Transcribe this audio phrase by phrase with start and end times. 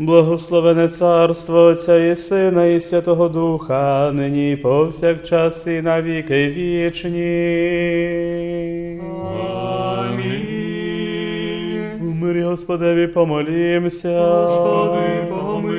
[0.00, 7.20] Благословене царство Отця і Сина, і Святого Духа, нині і повсякчас і на віки вічні.
[9.98, 11.00] Амінь.
[12.00, 14.20] У мирі Господеві помолімся.
[14.20, 15.74] Господи, помилуй.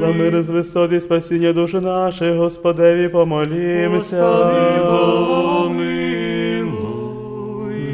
[0.00, 4.22] За мир з висоти спасіння душ наших, Господеві помолімся.
[4.22, 5.45] Господи, помилуй.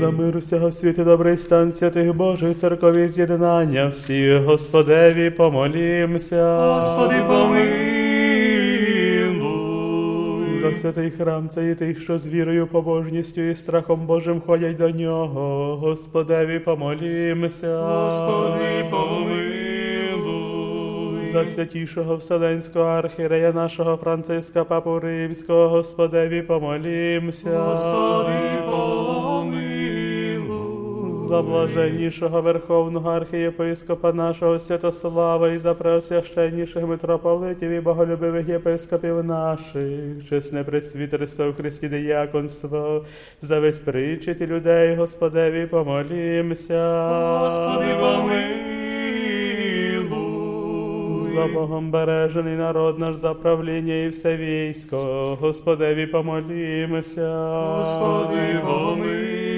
[0.03, 6.75] За мир усього світу, добрий стан святих Божих, церкові з'єднання всіх, Господеві помолімся.
[6.75, 7.71] Господи, помилуй.
[10.61, 14.91] За святий храм цей і тих, що з вірою, побожністю і страхом Божим ходять до
[14.91, 17.83] нього, Господеві помолімся.
[17.83, 19.43] Господи, помилуй.
[21.33, 27.59] За святішого Вселенського архірея нашого Франциска Папу Римського, Господеві помолімся.
[27.59, 28.33] Господи,
[28.65, 29.22] помилуй.
[31.33, 40.65] За блаженнішого Верховного архієпископа нашого Святослава і за преосвященніших митрополитів і боголюбивих єпископів наших, чесне
[40.65, 43.05] пресвітерство в Христі діяконство,
[43.43, 47.09] за весь причет людей, Господеві помолімся.
[47.39, 48.73] Господи, помилуй.
[51.35, 54.99] За Богом бережений народ наш за правління і все військо,
[55.41, 57.29] Господеві помолімося.
[57.79, 59.52] Господи, помилуй.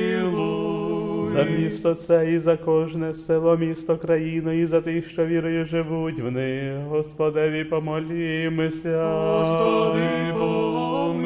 [1.35, 6.21] За місто це і за кожне село, місто, країну, і за тих, що вірою живуть
[6.21, 6.79] в них.
[6.89, 9.05] Господеві помолімося.
[9.39, 11.25] Господи, помилуй.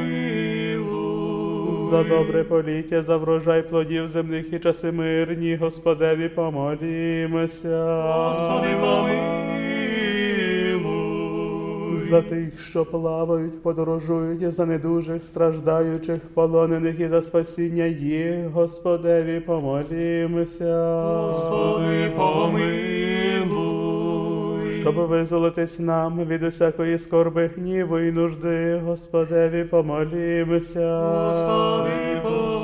[1.90, 8.02] За добре поліття, за врожай плодів земних і часи мирні, Господеві помолімося.
[8.02, 9.47] Господи, помилуй.
[12.10, 19.40] За тих, що плавають, подорожують, і за недужих, страждаючих, полонених і за спасіння їх, Господеві
[19.40, 21.02] помолімося.
[21.02, 22.68] Господи, помилуй.
[24.80, 31.00] Щоб визволитись нам від усякої скорби, гніву і нужди, Господеві помолімося.
[31.28, 32.57] Господи, помилуй.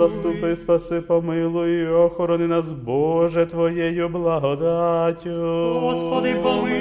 [0.00, 5.30] Заступи, спаси, помилуй, охорони нас, Боже, Твоєю благодаттю.
[5.80, 6.80] Господи, помилуй.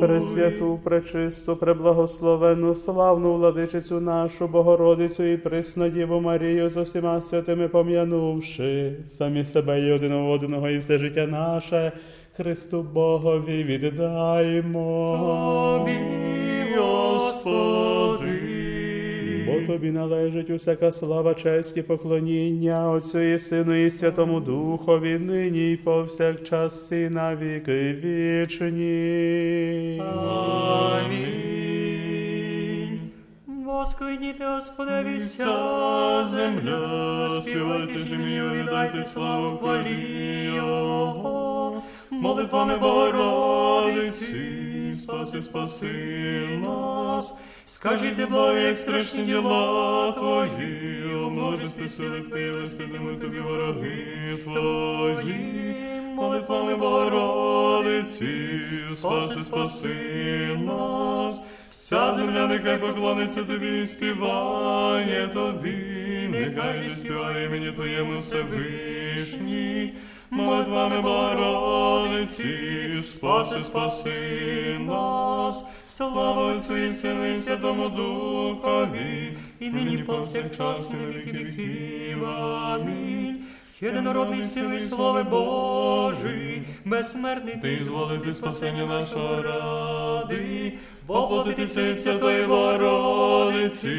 [0.00, 9.44] Пресвяту, пречисту, преблагословенну, славну владичицю нашу, Богородицю і Приснодіву Марію з усіма святими пом'янувши, самі
[9.44, 11.92] себе і один одного, і все життя наше,
[12.36, 15.06] Христу Богові віддаймо.
[15.78, 15.98] Тобі,
[16.78, 18.09] Господи.
[19.50, 25.72] Бо тобі належить усяка слава, честь і поклоніння Отцю і Сину і Святому Духові, нині
[25.72, 30.02] і повсякчас і на віки вічні.
[30.96, 31.40] Амінь.
[33.46, 41.82] Воскликніте, Господеві, вся земля, співайте ж ім'ю, віддайте славу хвалі Його.
[42.10, 44.59] Молитвами Богородиці,
[45.10, 47.34] спаси, спаси нас.
[47.64, 55.76] Скажіть Богу, як страшні діла Твої, множестві сили Твої, святими тобі вороги Твої.
[56.14, 59.96] Молитвами Богородиці, спаси, спаси
[60.66, 61.42] нас.
[61.70, 69.94] Вся земля нехай поклониться тобі і співає тобі, нехай співає імені Твоєму Всевишній.
[70.32, 72.54] Молитвами Богородиці,
[73.04, 75.64] спаси, спаси нас.
[75.86, 82.24] Слава Отцю і Сину і Святому Духові, і нині повсякчас і на віки віків.
[82.24, 83.44] Амінь.
[83.80, 90.72] Єдинородний сили, слави Божий, безсмертний ти зволити спасення нашого ради,
[91.06, 93.98] воплотитися від Святої Богородиці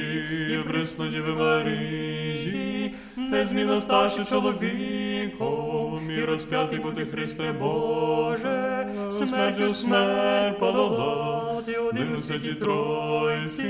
[0.54, 5.01] і Преснодіви Марії, незмінно старший чоловіком,
[6.18, 13.64] і розп'ятий бути Христе Боже, смертю смерть подолати один у святі Тройці,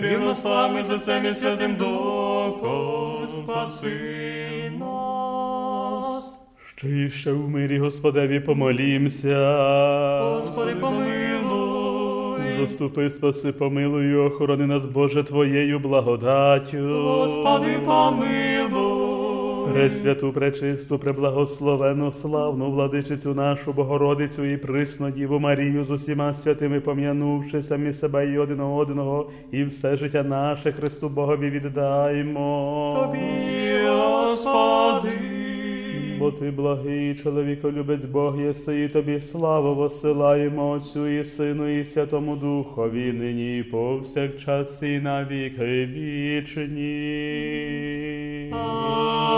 [0.00, 6.40] рівнославми за цим і Святим Духом, спаси нас.
[6.76, 9.60] Ще і ще в мирі Господеві помолімся.
[10.22, 11.64] Господи, помилуй.
[12.60, 17.02] Заступи, спаси, помилуй, охорони нас, Боже, Твоєю благодаттю.
[17.02, 18.73] Господи, помилуй.
[19.72, 27.62] Пресвяту, пречисту, преблагословену, славну владичицю нашу Богородицю і присну Діву Марію з усіма святими пом'янувши
[27.62, 32.94] самі себе і один одного, і все життя наше Христу Богові віддаймо.
[32.96, 35.10] Тобі, Господи.
[36.18, 42.36] Бо ти благий чоловіколюбець Бог єси, і тобі славу посилаємо Отцю і Сину, і Святому
[42.36, 46.84] Духові, нині і повсякчас і на віки вічні.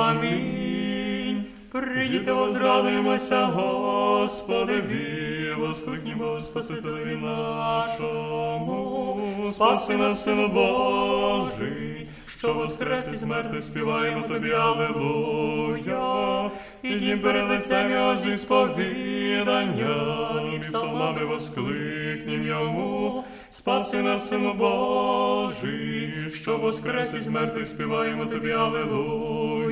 [0.06, 1.44] Амінь.
[1.72, 12.08] Прийдіте, возрадуємося, Господеві, воскликнімо Спасителеві нашому, спаси нас, Сину Божий,
[12.38, 16.50] що воскрес із мертвих співаємо тобі, Аллилуйя,
[16.82, 26.14] і дім перед лицем його зі сповіданням, і псалмами воскликнім йому, спаси нас, Сину Божий,
[26.32, 29.65] що воскрес із мертвих співаємо тобі, Аллилуйя,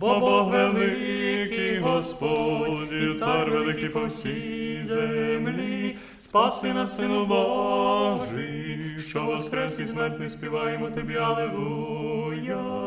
[0.00, 9.22] бо Бог великий Господь, і цар великий по всій землі, спаси нас, Сину Божий, що
[9.22, 12.80] воскрес із мертвих співаємо тобі, Аллилуйя.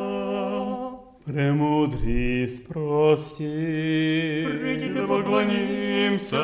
[1.25, 4.47] Премудрість прості.
[4.61, 6.43] Прийдіте, поклонімся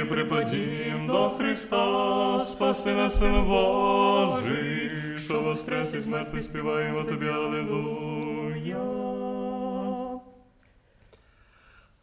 [0.00, 8.25] і припадім до Христа, спаси нас, Син Божий, що воскрес із мертвих співаємо тобі, Аллилуйя.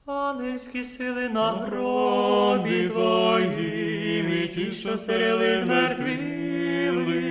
[0.05, 7.21] Ангельські сили на гробі твоїм, і ті, що стерили змертвіли,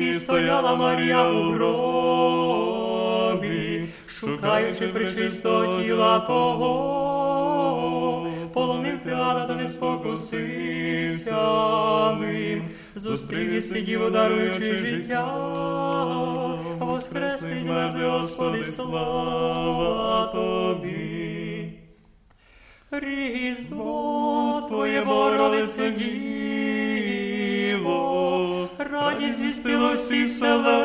[0.00, 2.68] і стояла Марія у гробі,
[4.06, 6.70] шукаючи причистого тіла Твого,
[8.52, 11.34] полонив театра та не спокусився
[12.14, 15.24] ним, зустрів і сидів, даруючи життя,
[16.78, 20.29] воскресний з мертвих, Господи, слава.
[22.92, 27.08] Різдво Твоє Богородице Діво,
[28.78, 30.76] радість звістило всі селені,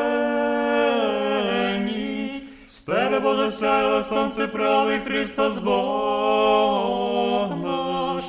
[2.68, 8.24] з тебе бо засяяло сонце правди Христос Бог наш,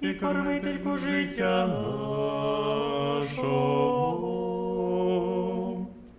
[0.00, 1.66] і кормительку життя
[3.26, 3.72] нашого.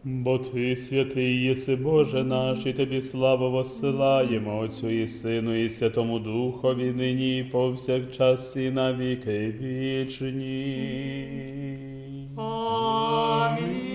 [0.06, 6.20] Бо Ти святий єси Боже наш, і Тобі славу воссилаємо Отцю і Сину, і Святому
[6.20, 10.48] Духові, нині і повсякчас, і на віки вічні.
[12.38, 13.94] Амінь.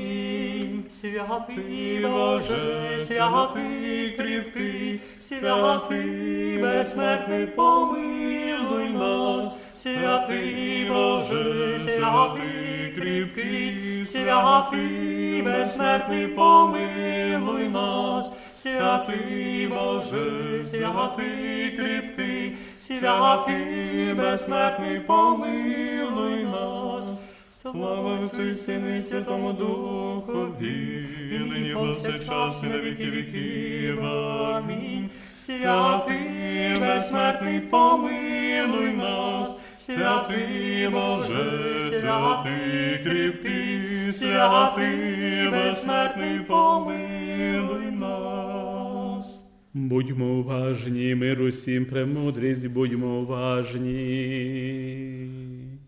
[0.89, 17.69] Святий Боже, святий кріпкий, святий безсмертний, помилуй нас, святий Боже, святий кріпкий, святий безсмертний, помилуй
[17.69, 27.13] нас, святий Боже, святий кріпкий, святий безсмертний, помилуй нас.
[27.51, 34.05] Слава Отцю і Сину і Святому Духові, і нині повсякчас і на віки віків.
[34.05, 35.11] Амінь.
[35.37, 39.57] Святий безсмертний, помилуй нас,
[39.89, 49.45] святий Боже, святий кріпкий, святий безсмертний, помилуй нас.
[49.75, 53.99] Будьмо уважні, мир усім премудрість, будьмо уважні.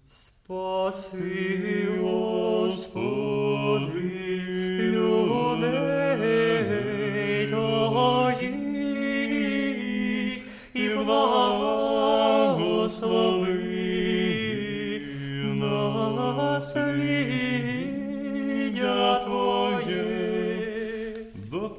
[0.06, 3.99] Спаси, Господи,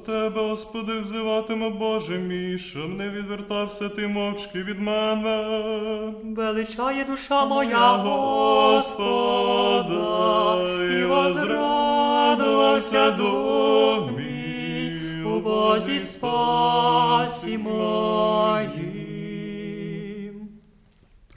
[0.06, 5.60] Тебе, Господи, взиватиме Боже мій, щоб не відвертався ти мовчки від мене.
[6.24, 9.12] Величає душа моя Господа,
[11.00, 14.92] і возрадувався дух мій
[15.24, 18.82] у Бозі спасі моїм.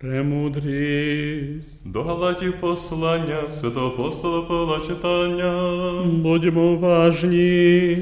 [0.01, 1.91] Премудрість.
[1.91, 5.73] До Галатів послання святого апостола Павла читання.
[6.05, 7.97] Будьмо уважні.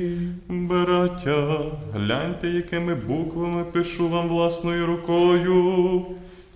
[0.50, 6.01] Браття, гляньте, якими буквами пишу вам власною рукою.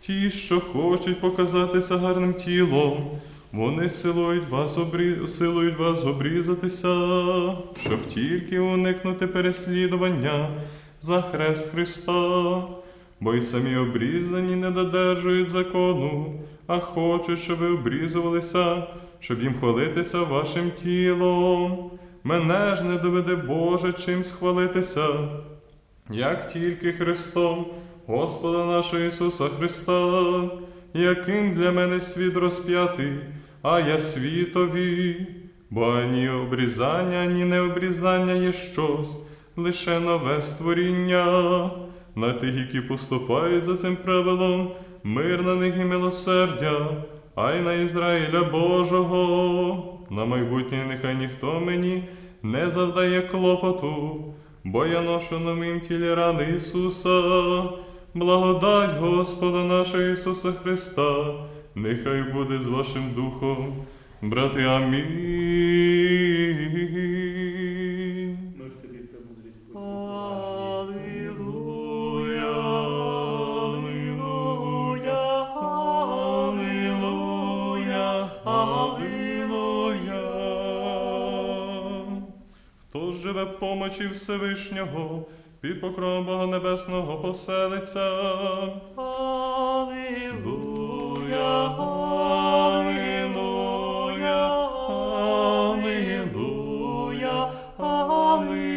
[0.02, 2.98] Ті, що хочуть показатися гарним тілом,
[3.52, 5.28] вони силують вас, обрі...
[5.28, 6.88] силують вас обрізатися,
[7.82, 10.50] щоб тільки уникнути переслідування
[11.02, 12.64] за хрест Христа.
[13.20, 16.34] Бо й самі обрізані не додержують закону,
[16.68, 18.84] а хочуть, щоб ви обрізувалися,
[19.20, 21.92] щоб їм хвалитися вашим тілом.
[22.28, 25.08] Мене ж не доведе Боже чимсь хвалитися,
[26.12, 27.66] як тільки Христом,
[28.06, 30.44] Господа нашого Ісуса Христа,
[30.94, 33.14] яким для мене світ розп'ятий,
[33.62, 35.28] а я світові,
[35.70, 39.12] бо ані обрізання, ані необрізання є щось,
[39.56, 41.72] лише нове створіння.
[42.16, 44.72] На тих, які поступають за цим правилом,
[45.04, 46.90] мир на них і милосердя,
[47.38, 50.00] а й на Ізраїля Божого.
[50.10, 52.04] На майбутнє нехай ніхто мені
[52.44, 54.24] не завдає клопоту,
[54.64, 57.64] бо я ношу на моїм тілі рани Ісуса,
[58.14, 61.34] благодать Господа нашого Ісуса Христа,
[61.76, 63.74] нехай буде з вашим духом,
[64.22, 65.97] брати, амінь.
[83.60, 85.26] Помочі Всевишнього,
[85.62, 88.00] під покровом Бога Небесного поселиться.
[89.76, 90.58] Алілуя,
[92.80, 93.58] алілуя,
[95.78, 98.68] алілуя, алілуя.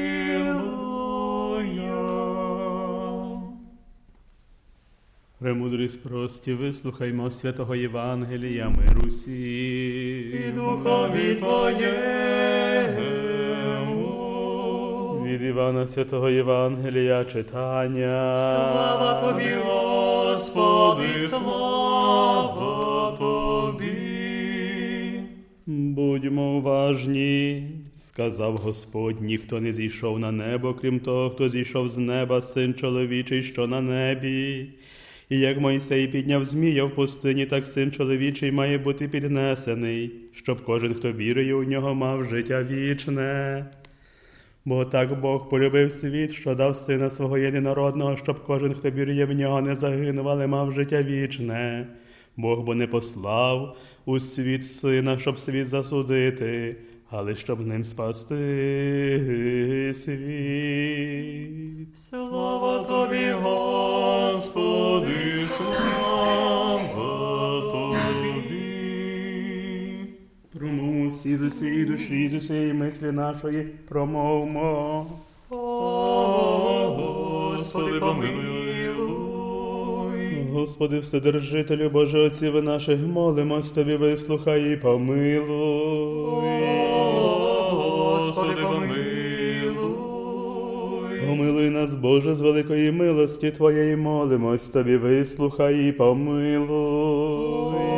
[5.38, 10.18] Премудрість прості, вислухаймо святого Євангелія миру всі.
[10.48, 12.49] І духові Твоєму.
[15.70, 18.36] Івана Святого Євангелія читання.
[18.36, 23.92] Слава Тобі, Господи, слава Тобі.
[25.66, 27.62] Будьмо уважні,
[27.94, 33.42] сказав Господь, ніхто не зійшов на небо, крім того, хто зійшов з неба, син чоловічий,
[33.42, 34.68] що на небі.
[35.28, 40.94] І як Мойсей підняв змія в пустині, так син чоловічий має бути піднесений, щоб кожен,
[40.94, 43.66] хто вірує у нього, мав життя вічне.
[44.64, 49.32] Бо так Бог полюбив світ, що дав сина свого єдинородного, щоб кожен, хто вірує в
[49.32, 51.86] нього, не загинув, але мав життя вічне.
[52.36, 56.76] Бог бо не послав у світ сина, щоб світ засудити,
[57.10, 58.36] але щоб ним спасти
[59.94, 61.50] світ.
[61.98, 65.08] Слава Тобі, Господи,
[65.56, 67.19] слава
[71.10, 75.06] всі з усієї душі, з усієї мислі нашої, промовмо.
[75.50, 75.56] О,
[77.50, 78.60] Господи, помилуй.
[80.52, 85.40] Господи, Вседержителю Боже Отців наших, молимось Тобі, вислухай і помилуй.
[87.70, 88.90] Господи, помилуй.
[91.26, 97.89] Помилуй нас, Боже, з великої милості Твоєї, молимось Тобі, вислухай і помилуй.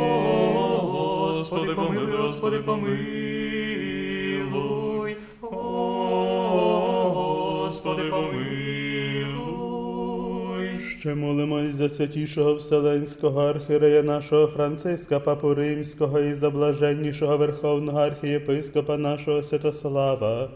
[2.43, 2.97] Господи, помилуй,
[7.61, 8.39] Господи, помилуй.
[10.99, 18.97] Ще молимось за святішого Вселенського архірея нашого Франциска, Папу Римського і за блаженнішого Верховного архієпископа
[18.97, 20.49] нашого Святослава,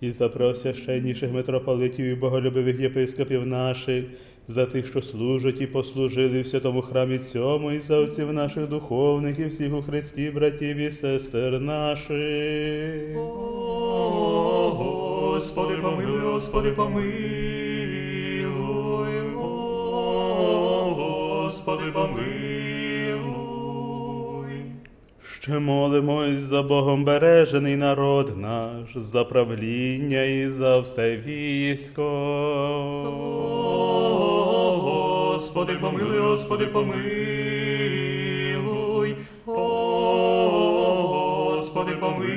[0.00, 4.04] і за просвященніших митрополитів і боголюбивих єпископів наших,
[4.48, 9.38] за тих, що служать і послужили в святому храмі цьому, і за отців наших духовних
[9.38, 13.16] і всіх у Христі, братів і сестер наших.
[13.16, 17.04] О, Господи, помилуй, Господи, помилуй.
[19.36, 22.44] О, Господи, помилуй.
[25.40, 32.04] Ще молимось за Богом бережений народ наш, за правління і за все військо.
[35.54, 37.04] Господи, помилуй, Господи, помилуй.
[39.46, 39.52] О,
[41.52, 42.34] Господи, помилуй.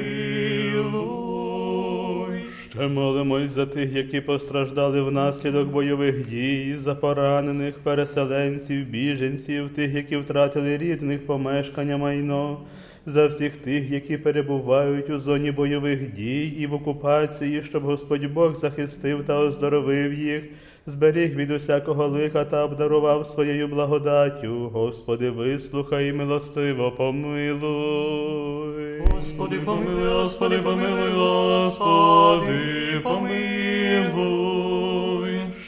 [2.70, 10.18] Ще молимось за тих, які постраждали внаслідок бойових дій, за поранених переселенців, біженців, тих, які
[10.18, 12.60] втратили рідних помешкання майно,
[13.06, 18.56] за всіх тих, які перебувають у зоні бойових дій і в окупації, щоб Господь Бог
[18.56, 20.44] захистив та оздоровив їх,
[20.88, 24.70] зберіг від усякого лиха та обдарував своєю благодаттю.
[24.74, 29.02] Господи, вислухай і милостиво помилуй.
[29.12, 32.60] Господи, помилуй, Господи, помилуй, Господи,
[33.04, 34.58] помилуй.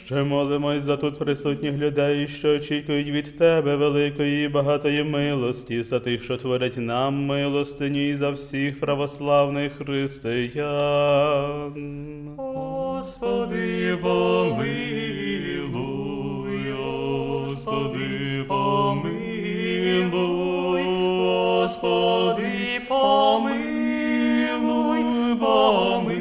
[0.04, 6.00] Ще молимось за тут присутніх людей, що очікують від Тебе великої і багатої милості, за
[6.00, 11.72] тих, що творять нам милостиню, і за всіх православних християн.
[12.36, 14.99] Господи, помилуй,
[17.64, 19.20] Господи, помилуй,
[21.60, 23.74] Господи, помилуй,
[25.40, 26.20] помилуй.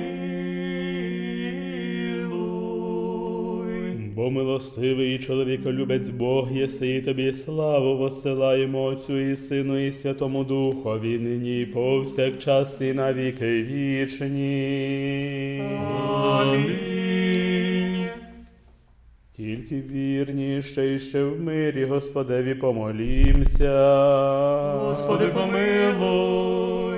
[4.16, 10.44] Бо милостивий і чоловіколюбець Бог єси, і тобі славу воссилаємо Отцю і Сину, і Святому
[10.44, 15.62] Духові, нині і повсякчас, і на віки вічні.
[16.24, 17.00] Амінь.
[19.40, 20.09] Тільки вірні,
[20.62, 23.74] ще і ще в мирі, Господеві помолімся.
[24.78, 26.90] Господи, помилуй.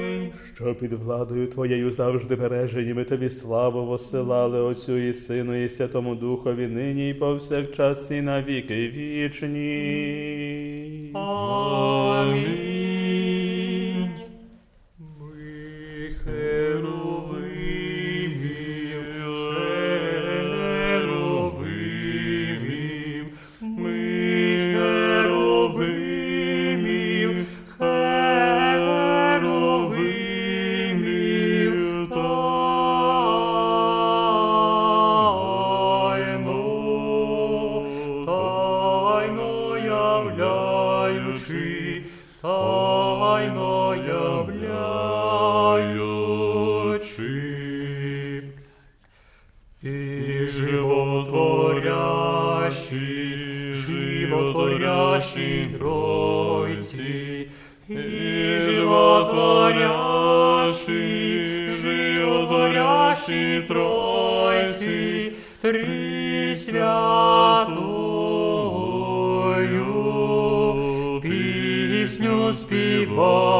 [0.55, 6.15] Що під владою Твоєю завжди бережені ми Тобі славу восилали, Отцю і Сину, і Святому
[6.15, 9.51] Духові, нині і повсякчас, і навіки вічні.
[11.13, 12.70] Амінь.
[56.71, 57.47] Тройці,
[57.89, 57.95] і
[58.59, 59.81] животворящі,
[61.81, 65.31] животворящі Тройці,
[65.61, 67.81] три святою,
[71.21, 73.53] пісню співаючи,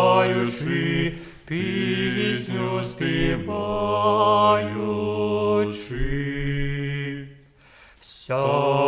[1.45, 3.91] пісню співаючи.
[7.99, 8.80] Всяку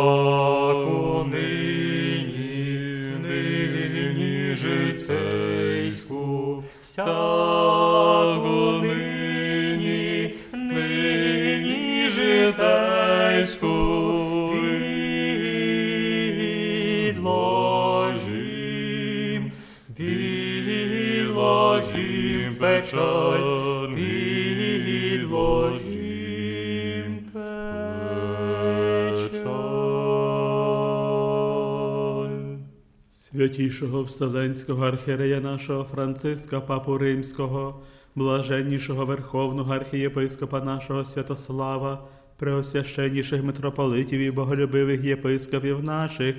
[33.54, 37.82] Святішого Вселенського архієрея нашого Франциска, Папу Римського,
[38.14, 42.04] блаженнішого Верховного архієпископа нашого Святослава,
[42.36, 46.36] преосвященніших митрополитів і боголюбивих єпископів наших,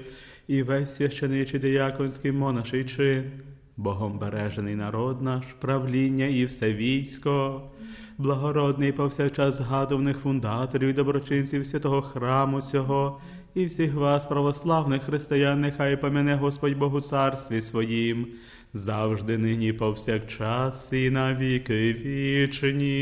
[0.48, 3.24] і весь священичий дияконський монаший чин,
[3.78, 7.62] Богом бережений народ наш, правління і все військо,
[8.18, 13.20] благородний повсякчас згадуваних фундаторів і доброчинців святого храму цього,
[13.56, 18.28] і всіх вас, православних християн, нехай помяне Господь Богу царстві своїм,
[18.74, 22.96] завжди нині повсякчас і на віки вічні.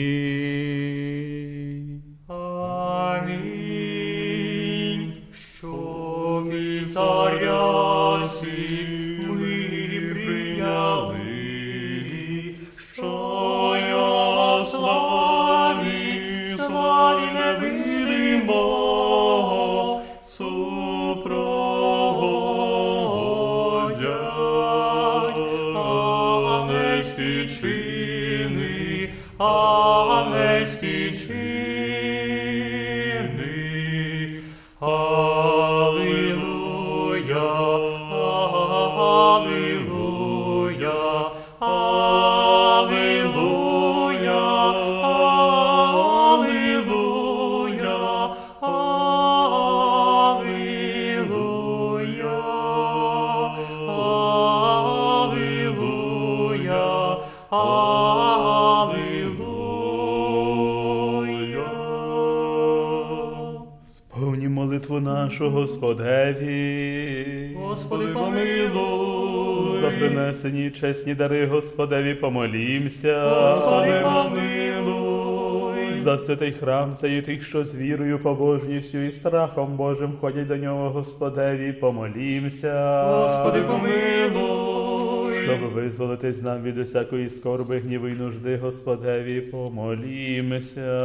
[3.08, 3.54] Амінь.
[5.32, 8.18] Що і царя
[9.30, 9.46] ми
[10.26, 11.16] прийняли,
[12.94, 18.83] що я славі, славі невидимого
[65.64, 67.50] Господеві.
[67.56, 69.82] Господи, помилуй.
[69.82, 73.30] За принесені чесні дари Господеві помолімся.
[73.30, 76.02] Господи, помилуй.
[76.02, 80.90] За святий храм, за тих, що з вірою, побожністю і страхом Божим ходять до нього,
[80.90, 83.04] Господеві, помолімся.
[83.04, 85.34] Господи, помилуй.
[85.44, 91.04] Щоб визволитись нам від усякої скорби, гніву і нужди, Господеві, помолімся.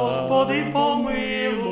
[0.00, 1.65] Господи, помилуй.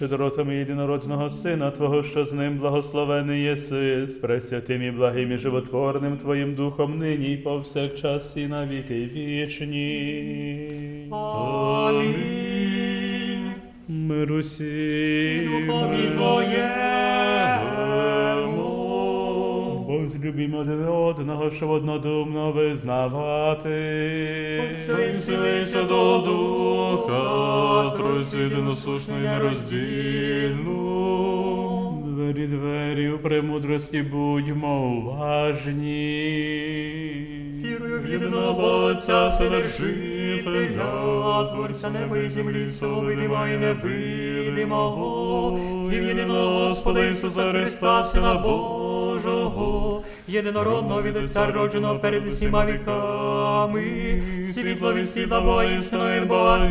[0.00, 6.16] Щедротами єдинородного Сина Твого, що з ним благословений єси, з пресвятим і благим і животворним
[6.16, 11.08] Твоїм Духом нині і повсякчас і на віки вічні.
[11.86, 12.32] Амінь.
[13.88, 15.40] Миру І.
[15.40, 17.19] Духові Твоєму.
[20.02, 23.70] Возлюбімо один одного, щоб однодумно визнавати.
[24.72, 30.80] Отця і Сина і Сили Святого Духа, Тройцю єдиносушну і нероздільну.
[32.06, 35.90] Двері, двері, у премудрості будьмо уважні.
[37.64, 40.84] Вірую в єдиного Отця, Вседержителя,
[41.54, 45.10] Творця неба і землі, всього видима і невидимого,
[45.92, 48.34] і в єдиного Господа Ісуса Христа, Сина
[49.24, 56.70] Божого, єдинородного від Отця, родженого перед усіма віками, світло від світла істинного від Бога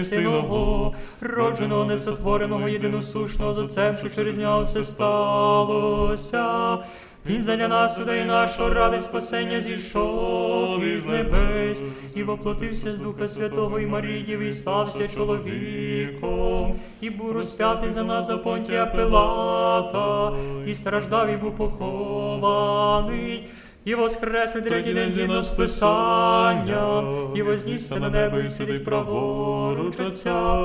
[0.00, 6.78] істинного, родженого, несотвореного, єдиносушного, з Отцем, що через нього все сталося.
[7.26, 11.82] Він задля нас і нашого ради спасення зійшов із небес
[12.14, 18.26] і воплотився з Духа Святого і Марії, і стався чоловіком, і був розп'ятий за нас
[18.26, 23.48] за понтія Пилата, і страждав, і був похований.
[23.84, 30.00] І воскрес і третій день згідно з Писання, і вознісся на небо, і сидить праворуч
[30.00, 30.58] Отця,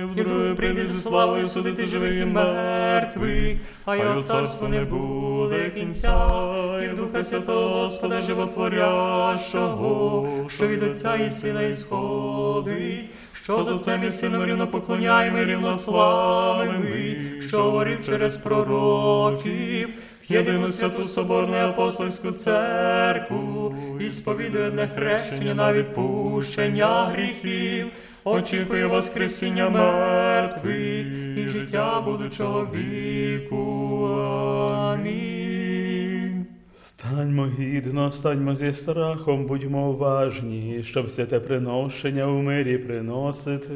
[0.00, 6.28] і вдруге прийде зі славою судити живих і мертвих, а його царство не буде кінця,
[6.84, 14.04] і в Духа Святого Господа Животворящого, що від Отця і Сина ісходить, що з Отцем
[14.04, 16.84] і Сином рівно поклоняємо і рівнославимо,
[17.48, 19.88] що говорив через пророків,
[20.28, 27.86] єдину святу соборну апостольську церкву, і сповідує одне хрещення на відпущення гріхів,
[28.24, 31.06] очікує Воскресіння мертвих
[31.36, 34.06] і життя будучого віку.
[34.72, 36.46] Амінь.
[36.74, 43.72] Станьмо гідно, станьмо зі страхом, будьмо уважні, щоб святе приношення у мирі приносити.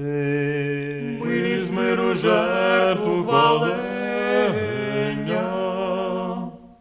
[1.24, 4.67] Ми з миру жертву хвалення.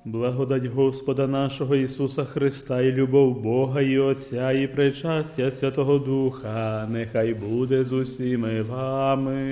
[0.08, 7.34] Благодать Господа нашого Ісуса Христа і любов Бога і Отця, і причастя Святого Духа, нехай
[7.34, 9.52] буде з усіми вами.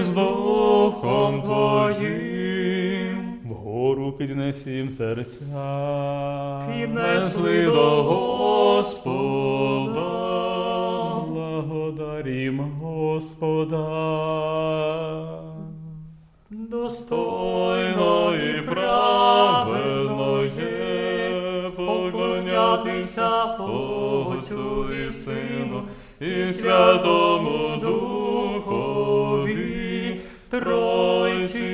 [0.00, 3.34] І з Духом Твоїм.
[3.44, 5.46] Вгору піднесім серця.
[6.72, 9.08] Піднесли до Господа.
[11.28, 13.78] Благодарім Господа.
[16.82, 25.82] Достойно і правильно є поклонятися Отцю і Сину
[26.20, 27.76] і Святому
[28.62, 29.40] Духові,
[30.50, 31.64] Тройці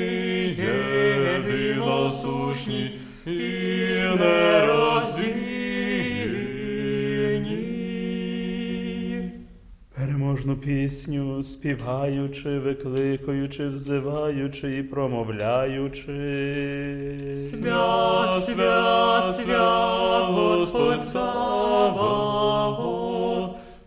[1.48, 3.30] єдиносушні і
[4.18, 4.93] нероздільні.
[10.44, 16.12] Переможну пісню, співаючи, викликаючи, взиваючи і промовляючи.
[17.35, 21.96] Свят, свят, свят, Господь Саваоф,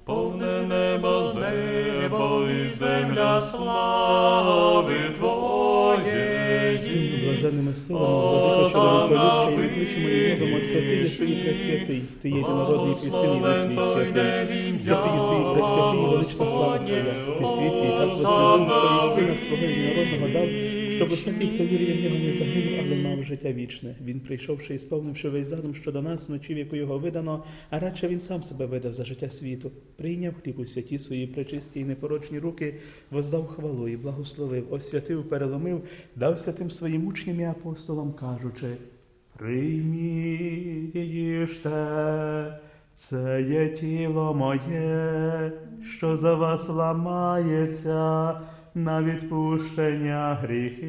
[0.06, 6.27] повне небо, небо і земля слави Твоєї.
[7.38, 12.94] Цими блаженними силами, владико чоловіколюбча, і виключимо і мовимо святий єси і пресвятий, ти єдинородний
[12.94, 14.80] і син і твій святий.
[14.84, 17.04] Святий єси і пресвятий, і велична слава Твоя.
[17.38, 20.48] Ти святий, так возвеличив, що і сина свого єдинородного дав,
[20.98, 23.96] щоб усякий, хто вірує в нього, не загинув, але мав життя вічне.
[24.06, 28.08] Він, прийшовши і сповнивши весь задум щодо нас, вночі, в яку його видано, а радше
[28.08, 32.40] він сам себе видав за життя світу, прийняв хліб у святі свої пречисті і непорочні
[32.40, 32.76] руки,
[33.12, 35.84] воздав хвалу і благословив, освятив, переломив,
[36.16, 38.68] дав святим своїм учням і апостолам, кажучи:
[39.38, 42.60] Прийміть їжте,
[42.96, 45.52] це є тіло моє,
[45.98, 48.34] що за вас ламається
[48.78, 50.88] на відпущення гріхів.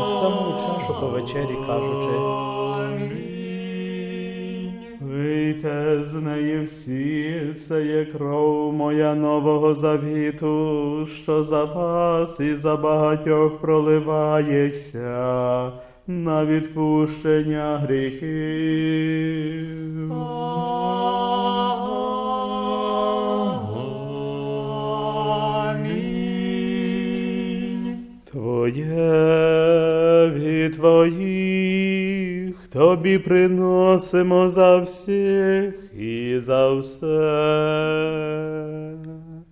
[0.00, 2.18] Так само і чашу по вечері кажучи.
[5.00, 12.54] Вийти пийте з неї всі, це є кров моя нового завіту, що за вас і
[12.54, 15.02] за багатьох проливається
[16.06, 18.28] на відпущення гріхів.
[28.68, 37.08] Твоє твоїх тобі приносимо за всіх і за все.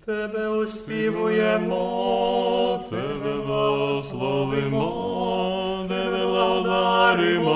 [0.06, 1.74] Тебе оспівуємо,
[2.90, 4.84] Тебе благословимо,
[5.88, 7.54] Тебе благодаримо,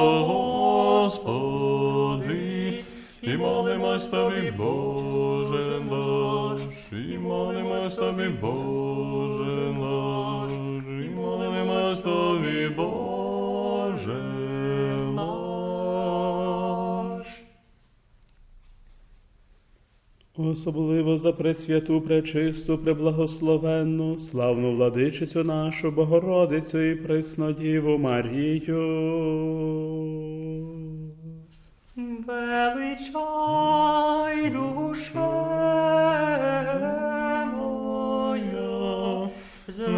[1.08, 2.84] Господи,
[3.22, 6.60] і молимось Тобі, Боже наш,
[6.92, 10.19] і молимось Тобі, Боже наш,
[12.02, 14.22] Тобі, Боже
[15.14, 17.26] наш.
[20.36, 28.80] Особливо за пресвяту, пречисту, преблагословенну, славну владичицю нашу Богородицю і Преснодіву Марію.
[32.30, 35.18] величай душе
[37.56, 39.28] моя,
[39.68, 39.88] з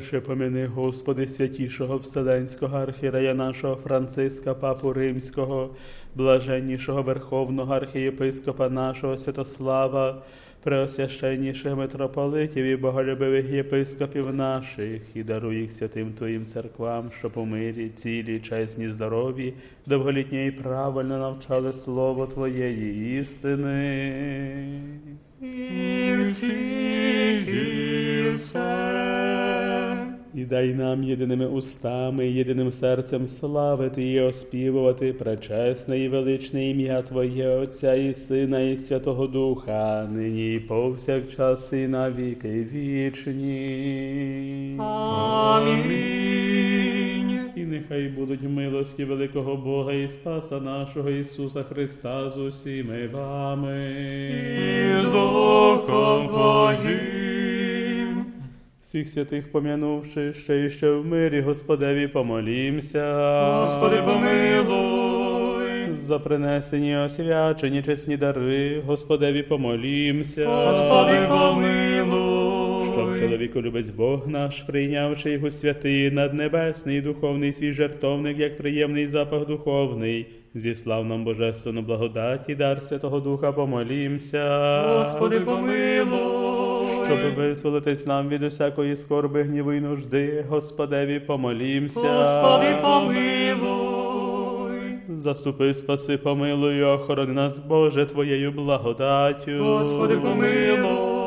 [0.00, 5.70] Найперше помяни, Господи, святішого Вселенського архірея нашого Франциска, Папу Римського,
[6.14, 10.22] блаженнішого Верховного архієпископа нашого Святослава,
[10.62, 17.88] преосвященніших митрополитів і боголюбивих єпископів наших, і даруй їх святим Твоїм церквам, щоб у мирі,
[17.88, 19.54] цілі, чесні, здорові,
[19.86, 24.12] довголітні і правильно навчали Слово Твоєї істини.
[25.40, 29.69] І всіх, і все.
[30.34, 37.48] І дай нам єдиними устами, єдиним серцем славити і оспівувати пречесне і величне ім'я Твоє
[37.48, 43.56] Отця і Сина, і Святого Духа, нині і повсякчас, і на віки вічні.
[45.50, 46.30] Амінь.
[47.56, 53.84] І нехай будуть милості великого Бога і Спаса нашого Ісуса Христа з усіми вами.
[55.00, 55.02] І
[58.90, 63.14] Всіх святих пом'янувши, ще і ще в мирі, Господеві помолімся.
[63.60, 65.94] Господи, помилуй.
[65.94, 70.46] За принесені освячені чесні дари, Господеві помолімся.
[70.46, 72.84] Господи, помилуй.
[72.92, 79.46] Щоб чоловіку любець Бог наш, прийнявши його святий наднебесний духовний свій жертовник, як приємний запах
[79.46, 84.82] духовний, зіслав нам божественну благодать і дар Святого Духа помолімся.
[84.86, 86.39] Господи, помилуй.
[87.18, 92.00] Щоб визволитись нам від усякої скорби, гніву і нужди, Господеві помолімся.
[92.00, 94.30] Господи, помилуй.
[95.08, 99.64] Заступи, спаси, помилуй, охорони нас, Боже, Твоєю благодаттю.
[99.64, 101.20] Господи, помилуй.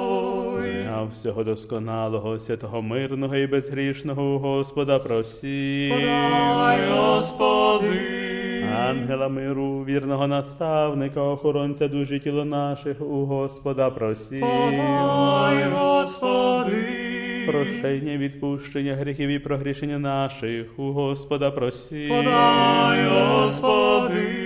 [1.12, 5.92] Всього досконалого, святого, мирного і безгрішного Господа просі.
[5.96, 8.23] Подай, Господи.
[8.90, 14.40] Ангела миру, вірного наставника, охоронця душі тіло наших у Господа просі.
[14.40, 16.86] Подай, Господи.
[17.48, 22.08] Прощення, відпущення гріхів і прогрішення наших у Господа просі.
[22.10, 24.44] Подай, Господи.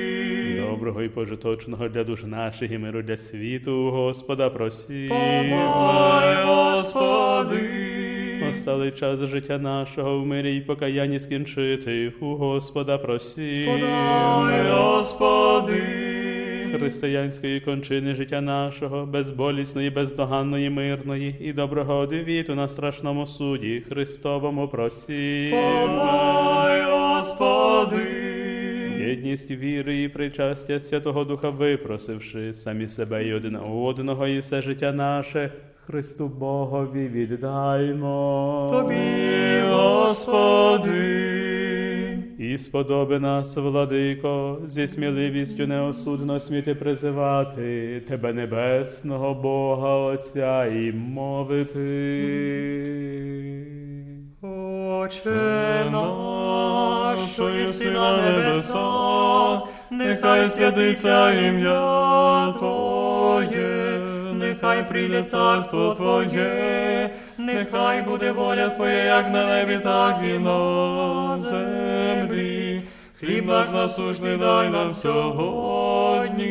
[0.69, 5.07] Доброго і пожиточного для душ наших і миру для світу у Господа просі.
[5.09, 7.96] Подай, Господи.
[8.57, 13.69] Осталий час життя нашого в мирі і покаянні скінчити у Господа просі.
[13.71, 15.83] Подай, Господи.
[16.77, 25.49] Християнської кончини життя нашого, безболісної, бездоганної, мирної і доброго одивіту на страшному суді Христовому просі.
[25.51, 28.07] Подай, Господи.
[28.99, 34.91] Єдність віри і причастя Святого Духа випросивши самі себе і один одного, і все життя
[34.91, 35.51] наше
[35.87, 38.69] Христу Богові віддаймо.
[38.71, 40.93] Тобі, Господи.
[42.39, 51.77] І сподоби нас, владико, зі сміливістю неосудно сміти призивати Тебе небесного Бога Отця і мовити.
[54.41, 62.86] Отче наш, що єси на небесах, нехай святиться ім'я Твоє,
[64.57, 72.81] нехай прийде царство Твоє, нехай буде воля Твоя, як на небі, так і на землі.
[73.19, 76.45] Хліб наш насущний дай нам сьогодні,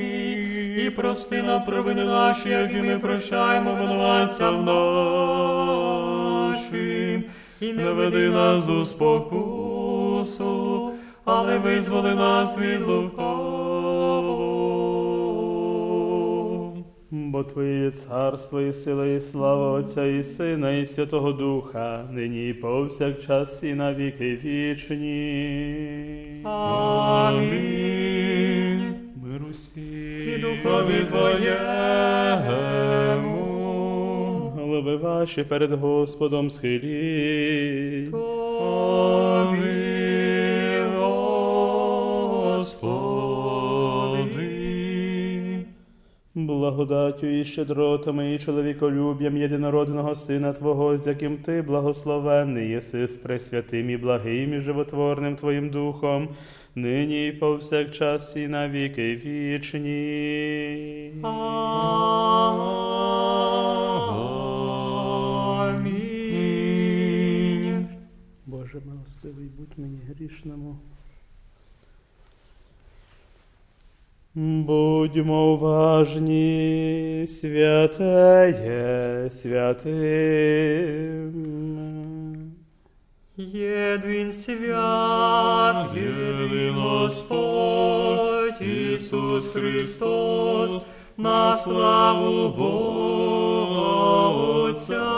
[0.87, 4.77] і прости нам провини наші, як і ми прощаємо винуватцям нашим.
[7.61, 10.91] І не веди нас у спокусу,
[11.25, 13.56] але визволи нас від лукавого.
[17.37, 22.49] Бо Твоє є царство і сила, і слава Отця і Сина, і Святого Духа, нині
[22.49, 26.41] і повсякчас, і на віки вічні.
[27.25, 27.55] Амінь.
[29.17, 29.47] Миру.
[30.27, 31.67] І духові Твоєму.
[34.57, 37.46] Голови ваші перед Господом схиліть.
[46.67, 53.91] Благодаттю і щедротами і чоловіколюб'ям єдинородного Сина Твого, з яким Ти благословенний єси з пресвятим
[53.91, 56.29] і благим і животворним Твоїм Духом,
[56.75, 61.13] нині і повсякчас і на віки вічні.
[61.23, 61.87] Амінь.
[68.47, 70.77] Боже милостивий, будь мені грішному.
[74.39, 81.33] Будьмо уважні, святеє, святим.
[83.37, 90.81] Єдвін свят, єдин Господь, Ісус Христос,
[91.17, 95.13] на славу Бога Отця.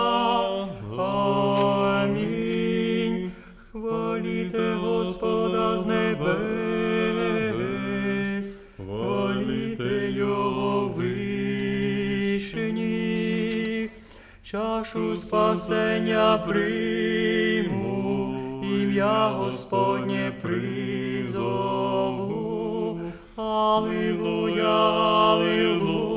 [1.98, 3.30] Амінь.
[3.72, 6.47] Хваліте Господа з небес,
[14.50, 21.50] чашу спасення прийму, ім'я Господнє призову.
[23.36, 24.64] Аллилуйя,
[25.32, 26.14] Аллилуйя,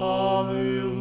[0.00, 0.94] Аллилуйя.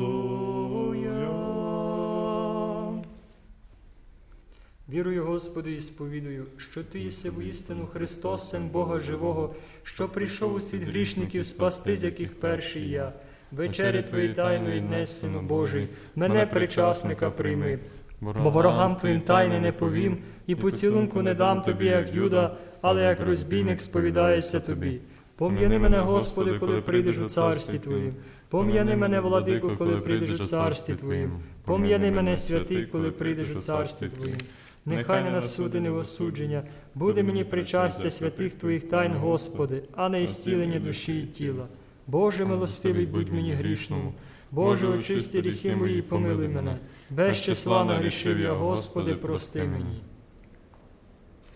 [4.90, 10.62] Вірую, Господи, і сповідую, що Ти єси воістину Христос, Син Бога Живого, що прийшов у
[10.62, 13.14] світ грішників спасти, з яких перший я.
[13.56, 17.80] Вечері Твої тайної днес, Сину Божий, мене причасника прийми.
[18.22, 23.22] Бо ворогам твоїм тайни не повім, і поцілунку не дам тобі, як Юда, але як
[23.22, 25.00] розбійник сповідаєшся тобі.
[25.36, 28.14] Пом'яни мене, Господи, коли прийдеш у царстві Твоїм.
[28.50, 31.32] Пом'яни мене, владико, коли прийдеш у царстві Твоїм.
[31.66, 34.38] Пом'яни мене, святий, коли прийдеш у царстві Твоїм.
[34.86, 36.64] Нехай не нас суди, не осудження,
[36.96, 41.66] буде мені причастя святих Твоїх тайн, Господи, а не ісцілення душі і тіла.
[42.08, 44.14] Боже милостивий, будь мені грішному.
[44.52, 46.78] Боже, очисти гріхи мої, і помилуй мене.
[47.10, 50.02] Без числа нагрішив я, Господи, прости мені.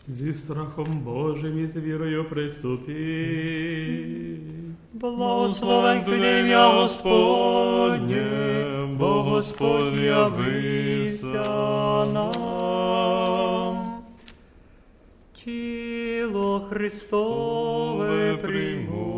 [0.07, 2.97] Зі страхом Божим і з вірою приступіть.
[4.93, 8.25] Благословен твоє ім'я Господнє,
[8.99, 11.43] бо Господь явився
[12.13, 13.87] нам.
[15.33, 19.16] Тіло Христове прийму,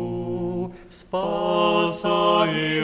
[0.90, 2.80] спаса і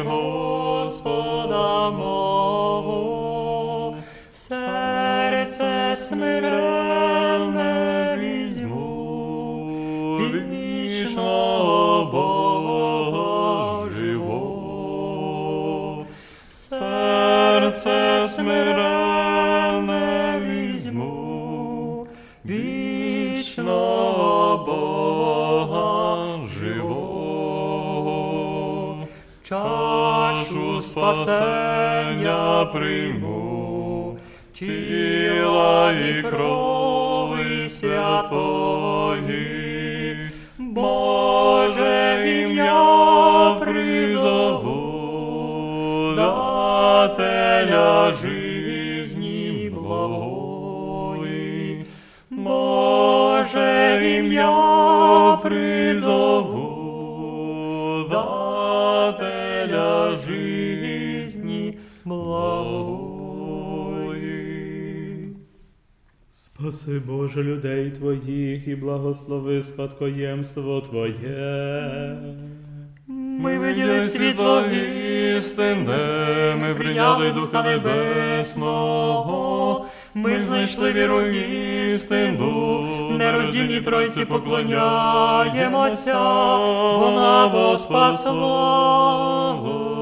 [30.97, 34.19] спасення прийму,
[34.55, 39.37] тіла і крови святої,
[40.59, 44.83] Боже ім'я призову,
[46.17, 48.36] дателя жизни
[66.87, 72.17] Спаси, Боже, людей Твоїх і благослови спадкоємство Твоє.
[73.41, 74.63] Ми виділи світло
[75.37, 78.87] істинне, ми прийняли Духа Небесного,
[80.15, 82.81] ми знайшли віру істину,
[83.19, 86.21] нероздільній Тройці поклоняємося,
[86.99, 88.33] вона воспасла
[89.63, 89.96] нас.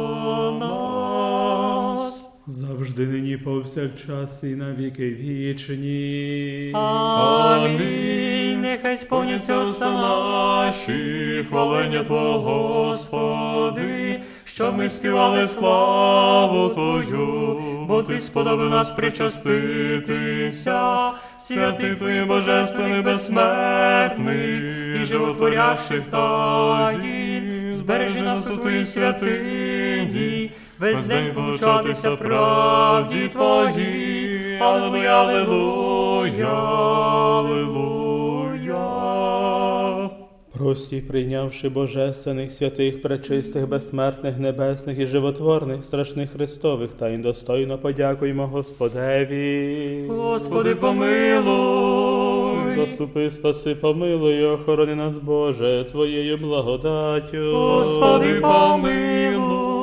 [2.46, 6.72] Завжди нині повсякчас і на віки вічні.
[6.74, 8.60] Амінь.
[8.60, 18.70] Нехай сповняться уста наші, хвалення Твого, Господи, щоб ми співали славу Твою, бо Ти сподобав
[18.70, 24.62] нас причаститися, святий Твій Божественний безсмертний
[25.02, 34.58] і животворящих таїн, збережи нас у Твоїй святині, весь день повчатися правді Твоїй.
[34.60, 36.54] Аллилуйя, аллилуйя,
[37.34, 40.10] аллилуйя.
[40.58, 50.04] Прості, прийнявши божественних, святих, пречистих, безсмертних, небесних і животворних, страшних Христових тайн достойно подякуємо Господеві.
[50.08, 52.74] Господи, помилуй.
[52.76, 57.52] Заступи, спаси, помилуй, охорони нас, Боже, Твоєю благодаттю.
[57.54, 59.73] Господи, помилуй.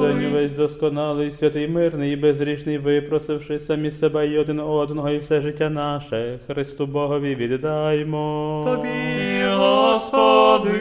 [0.00, 5.40] День весь досконалий, святий, мирний і безрічний, випросивши самі себе і один одного, і все
[5.40, 8.62] життя наше, Христу Богові віддаймо.
[8.66, 8.88] Тобі,
[9.56, 10.80] Господи.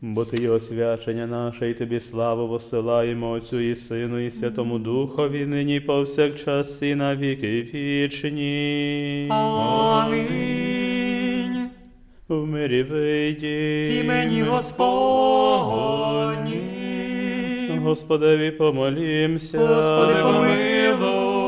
[0.00, 5.46] Бо ти є освячення наше, і тобі славу посилаємо Отцю і Сину, і Святому Духові,
[5.46, 9.26] нині повсякчас і на віки вічні.
[9.30, 10.34] Амінь.
[12.28, 13.98] В мирі вийді.
[14.00, 16.63] Імені Господні.
[17.84, 19.58] Господеві помолімся.
[19.58, 21.44] Господи, помилуй.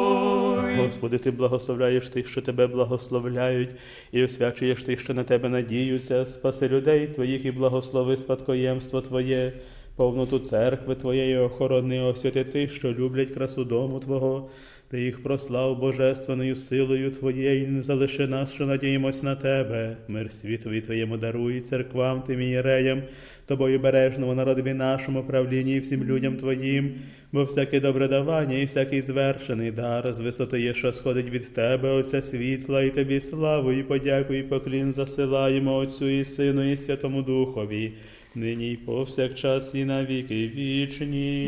[0.76, 3.70] Господи, ти благословляєш тих, що тебе благословляють,
[4.12, 6.26] і освячуєш тих, що на тебе надіються.
[6.26, 9.52] Спаси людей твоїх і благослови спадкоємство Твоє,
[9.96, 14.48] повноту церкви Твоєї охорони, освяти тих, що люблять красу дому Твого.
[14.90, 19.96] Ти їх прослав божественною силою Твоєю, і не залиши нас, що надіємось на Тебе.
[20.08, 23.02] Мир світові Твоєму даруй, церквам Тим ієреям,
[23.46, 26.94] Тобою бережному народові нашому правлінні і всім людям Твоїм,
[27.32, 32.22] бо всяке добре давання і всякий звершений дар з висоти, що сходить від Тебе, Отця
[32.22, 37.92] світла, і Тобі славу, і подяку, і поклін засилаємо Отцю і Сину, і Святому Духові,
[38.34, 41.42] нині й повсякчас, і на віки вічні.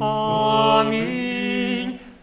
[0.00, 1.71] Амінь.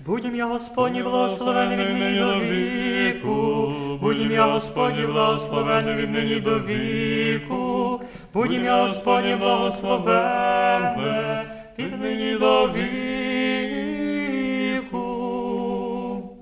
[0.10, 3.74] Будь ім'я Господні благословене від нині до віку.
[4.02, 8.02] Будь ім'я Господні благословене від нині до віку.
[8.34, 11.46] Будь ім'я Господні благословене
[11.80, 12.90] від нині до віку.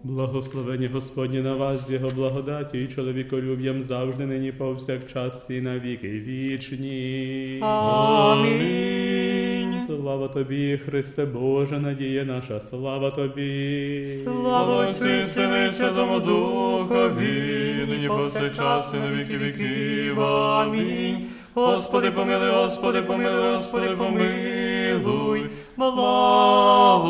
[0.04, 6.10] Благословені Господні на вас з Його благодаттю і чоловіколюб'ям завжди нині повсякчас і на віки
[6.10, 7.60] вічні.
[7.62, 9.57] Амінь.
[9.88, 14.06] Слава тобі, Христе Боже, надія наша, слава тобі.
[14.06, 20.22] Слава Отцю і Сину і Святому Духові, нині повсякчас і на віки віків.
[20.22, 21.26] Амінь.
[21.54, 25.46] Господи, помилуй, Господи, помилуй, Господи, помилуй,
[25.78, 27.08] благослови.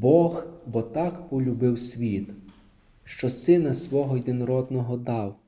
[0.00, 2.28] Бог бо так полюбив світ,
[3.04, 5.38] що сина свого єдинородного дав,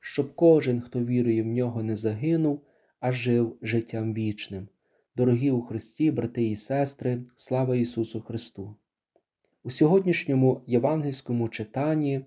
[0.00, 2.60] щоб кожен, хто вірує в нього, не загинув,
[3.00, 4.68] а жив життям вічним.
[5.16, 8.76] Дорогі у Христі, брати і сестри, слава Ісусу Христу!
[9.62, 12.20] У сьогоднішньому євангельському читанні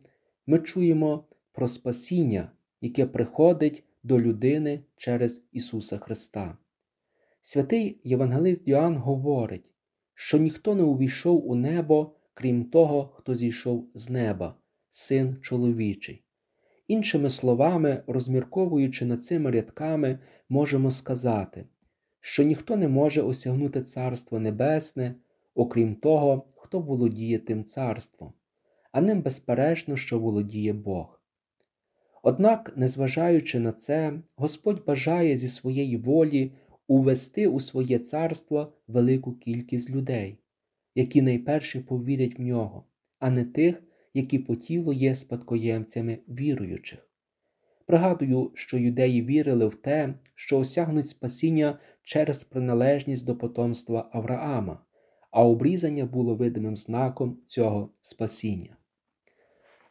[0.48, 2.52] ми чуємо про спасіння,
[2.82, 6.58] яке приходить до людини через Ісуса Христа.
[7.42, 9.71] Святий Євангелист Йоанн говорить,
[10.24, 14.56] що ніхто не увійшов у небо, крім того, хто зійшов з неба,
[14.92, 16.24] син чоловічий.
[16.88, 20.20] Іншими словами, розмірковуючи над цими рядками,
[20.50, 21.66] можемо сказати,
[22.20, 25.16] що ніхто не може осягнути Царство Небесне,
[25.56, 28.34] окрім того, хто володіє тим царством,
[28.92, 31.22] а ним безперечно, що володіє Бог.
[32.24, 36.52] Однак, незважаючи на це, Господь бажає зі своєї волі
[36.92, 40.38] увести у своє царство велику кількість людей,
[40.96, 42.86] які найперше повірять в нього,
[43.20, 43.84] а не тих,
[44.14, 47.08] які по тілу є спадкоємцями віруючих.
[47.86, 54.80] Пригадую, що юдеї вірили в те, що осягнуть спасіння через приналежність до потомства Авраама,
[55.32, 58.78] а обрізання було видимим знаком цього спасіння.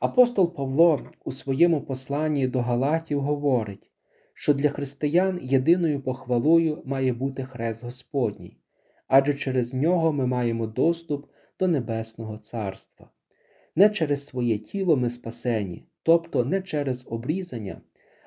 [0.01, 3.90] Апостол Павло у своєму посланні до Галатів говорить,
[4.41, 8.57] що для християн єдиною похвалою має бути хрест Господній,
[9.09, 11.27] адже через нього ми маємо доступ
[11.59, 13.11] до Небесного Царства.
[13.77, 17.81] Не через своє тіло ми спасені, тобто не через обрізання,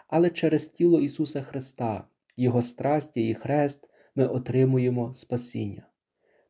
[0.08, 2.04] але через тіло Ісуса Христа,
[2.38, 5.88] Його страстя і хрест ми отримуємо спасіння.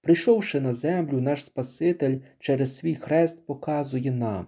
[0.02, 4.48] Прийшовши на землю, наш Спаситель через свій хрест показує нам,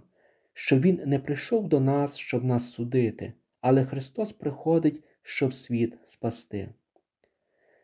[0.53, 3.33] що Він не прийшов до нас, щоб нас судити,
[3.65, 6.69] але Христос приходить, щоб світ спасти.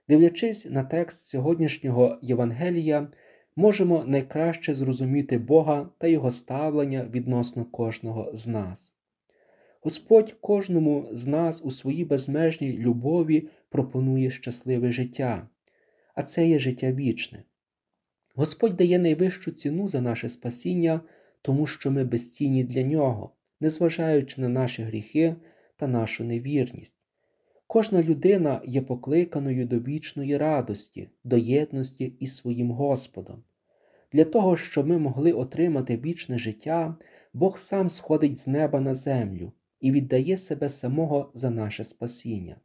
[0.08, 3.08] Дивлячись на текст сьогоднішнього Євангелія,
[3.56, 8.94] можемо найкраще зрозуміти Бога та Його ставлення відносно кожного з нас.
[9.82, 15.48] Господь кожному з нас у своїй безмежній любові пропонує щасливе життя,
[16.16, 17.44] а це є життя вічне.
[18.36, 21.02] Господь дає найвищу ціну за наше спасіння,
[21.42, 25.36] тому що ми безцінні для нього, незважаючи на наші гріхи
[25.82, 26.96] та нашу невірність.
[27.68, 33.44] Кожна людина є покликаною до вічної радості, до єдності із своїм Господом.
[34.14, 36.96] Для того, щоб ми могли отримати вічне життя,
[37.34, 42.56] Бог сам сходить з неба на землю і віддає себе самого за наше спасіння.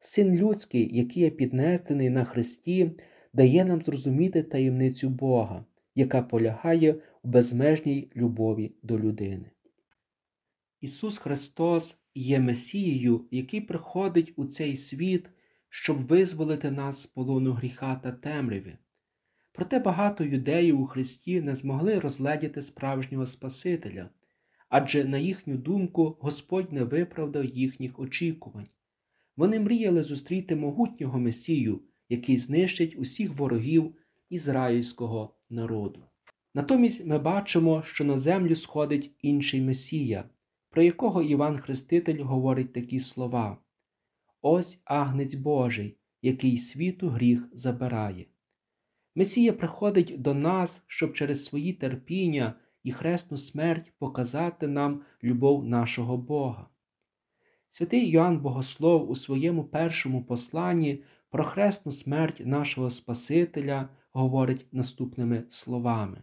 [0.00, 2.90] Син людський, який є піднесений на Христі,
[3.32, 9.50] дає нам зрозуміти таємницю Бога, яка полягає у безмежній любові до людини.
[10.80, 15.26] Ісус Христос є Месією, який приходить у цей світ,
[15.68, 18.78] щоб визволити нас з полону гріха та темряви.
[19.52, 24.08] Проте багато юдеїв у Христі не змогли розгледіти справжнього Спасителя,
[24.68, 28.68] адже, на їхню думку, Господь не виправдав їхніх очікувань.
[29.36, 33.94] Вони мріяли зустріти могутнього Месію, який знищить усіх ворогів
[34.30, 36.04] ізраїльського народу.
[36.54, 40.24] Натомість ми бачимо, що на землю сходить інший Месія,
[40.76, 43.58] про якого Іван Хреститель говорить такі слова:
[44.42, 48.26] Ось агнець Божий, який світу гріх забирає.
[49.14, 56.16] Месія приходить до нас, щоб через свої терпіння і хресну смерть показати нам любов нашого
[56.16, 56.66] Бога.
[57.68, 66.22] Святий Йоанн Богослов у своєму першому посланні про хресну смерть нашого Спасителя говорить наступними словами.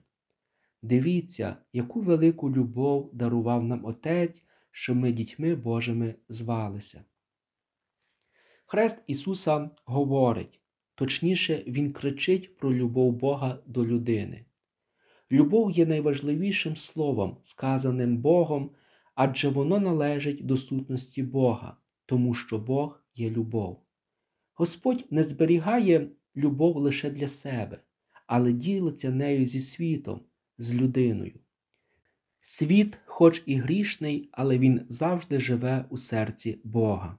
[0.83, 7.03] Дивіться, яку велику любов дарував нам Отець, що ми дітьми Божими звалися.
[8.65, 10.59] Хрест Ісуса говорить,
[10.95, 14.45] точніше, Він кричить про любов Бога до людини.
[15.31, 18.71] Любов є найважливішим словом, сказаним Богом,
[19.15, 23.83] адже воно належить до сутності Бога, тому що Бог є любов.
[24.53, 27.79] Господь не зберігає любов лише для себе,
[28.27, 30.21] але ділиться нею зі світом,
[30.57, 31.39] з людиною.
[32.41, 37.17] Світ, хоч і грішний, але він завжди живе у серці Бога.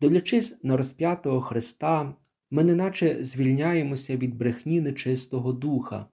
[0.00, 2.14] Дивлячись на розп'ятого Христа,
[2.50, 6.06] ми неначе звільняємося від брехні нечистого духа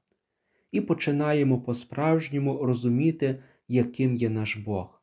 [0.72, 5.01] і починаємо по-справжньому розуміти, яким є наш Бог.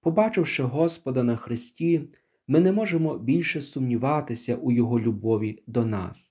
[0.00, 2.08] Побачивши Господа на Христі,
[2.46, 6.30] ми не можемо більше сумніватися у Його любові до нас.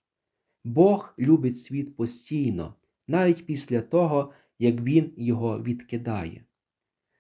[0.64, 2.76] Бог любить світ постійно,
[3.08, 6.42] навіть після того, як Він його відкидає.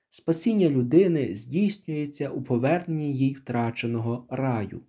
[0.10, 4.82] Спасіння людини здійснюється у поверненні їй втраченого раю.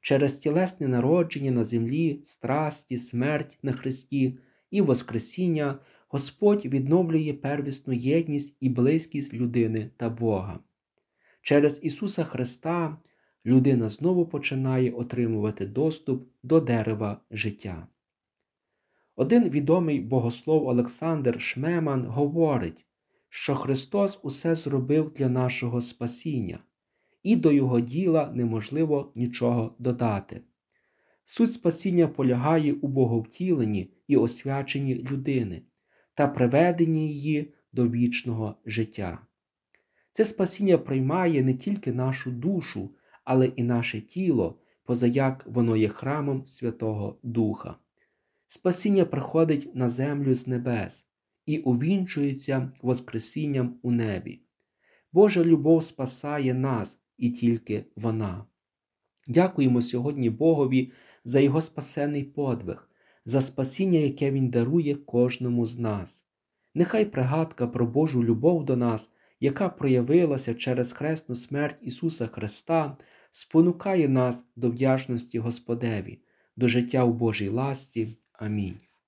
[0.00, 4.38] Через тілесне народження на землі, страсті, смерть на Христі
[4.70, 10.58] і Воскресіння Господь відновлює первісну єдність і близькість людини та Бога.
[11.42, 12.96] Через Ісуса Христа
[13.46, 17.86] людина знову починає отримувати доступ до дерева життя.
[19.22, 22.86] Один відомий богослов Олександр Шмеман говорить,
[23.28, 26.58] що Христос усе зробив для нашого спасіння,
[27.22, 30.40] і до Його діла неможливо нічого додати.
[31.24, 35.62] Суть спасіння полягає у боговтіленні і освяченні людини
[36.14, 39.18] та приведенні її до вічного життя.
[40.12, 42.90] Це спасіння приймає не тільки нашу душу,
[43.24, 47.76] але і наше тіло, позаяк воно є храмом Святого Духа.
[48.54, 51.06] Спасіння приходить на землю з небес
[51.46, 54.40] і увінчується Воскресінням у небі.
[55.12, 58.44] Божа любов спасає нас і тільки вона.
[59.28, 60.92] Дякуємо сьогодні Богові
[61.24, 62.90] за Його спасенний подвиг,
[63.24, 66.24] за спасіння, яке Він дарує кожному з нас.
[66.74, 72.96] Нехай пригадка про Божу любов до нас, яка проявилася через хресну смерть Ісуса Христа,
[73.30, 76.18] спонукає нас до вдячності Господеві,
[76.56, 78.16] до життя у Божій ласті.
[78.44, 78.80] Амінь.